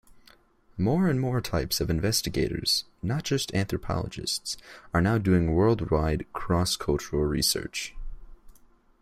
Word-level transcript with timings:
More 0.79 1.07
and 1.07 1.19
more 1.21 1.41
types 1.41 1.79
of 1.79 1.91
investigators-not 1.91 3.21
just 3.21 3.53
anthropologists-are 3.53 4.99
now 5.01 5.19
doing 5.19 5.53
worldwide 5.53 6.25
cross-cultural 6.33 7.21
research. 7.23 7.93